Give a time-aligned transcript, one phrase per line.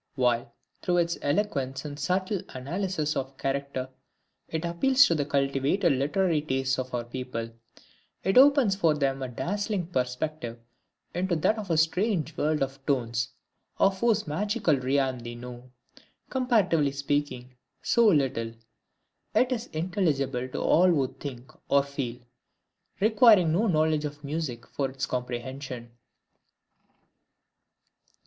[0.15, 0.51] While,
[0.81, 3.87] through its eloquence and subtle analysis of character,
[4.47, 7.51] it appeals to the cultivated literary tastes of our people,
[8.23, 10.57] it opens for them a dazzling perspective
[11.13, 13.29] into that strange world of tones,
[13.77, 15.69] of whose magical realm they know,
[16.31, 18.53] comparatively speaking, so little.
[19.35, 22.21] It is intelligible to all who think or feel;
[22.99, 25.91] requiring no knowledge of music for its comprehension.